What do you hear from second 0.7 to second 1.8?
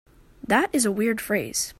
is a weird phrase.